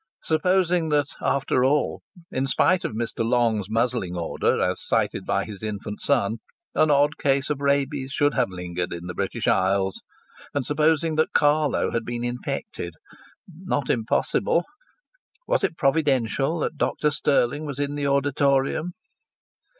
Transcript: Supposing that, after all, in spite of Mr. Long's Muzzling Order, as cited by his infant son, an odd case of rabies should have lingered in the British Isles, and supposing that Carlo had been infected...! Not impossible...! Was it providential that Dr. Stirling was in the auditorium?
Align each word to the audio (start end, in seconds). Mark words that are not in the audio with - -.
Supposing 0.23 0.89
that, 0.89 1.05
after 1.21 1.63
all, 1.63 2.01
in 2.31 2.47
spite 2.47 2.83
of 2.83 2.93
Mr. 2.93 3.23
Long's 3.23 3.69
Muzzling 3.69 4.17
Order, 4.17 4.59
as 4.59 4.81
cited 4.81 5.25
by 5.25 5.45
his 5.45 5.61
infant 5.61 6.01
son, 6.01 6.39
an 6.73 6.89
odd 6.89 7.19
case 7.19 7.51
of 7.51 7.61
rabies 7.61 8.11
should 8.11 8.33
have 8.33 8.49
lingered 8.49 8.93
in 8.93 9.05
the 9.05 9.13
British 9.13 9.47
Isles, 9.47 10.01
and 10.55 10.65
supposing 10.65 11.17
that 11.17 11.33
Carlo 11.33 11.91
had 11.91 12.03
been 12.03 12.23
infected...! 12.23 12.95
Not 13.47 13.91
impossible...! 13.91 14.65
Was 15.47 15.63
it 15.63 15.77
providential 15.77 16.57
that 16.61 16.77
Dr. 16.77 17.11
Stirling 17.11 17.67
was 17.67 17.77
in 17.79 17.93
the 17.93 18.07
auditorium? 18.07 18.93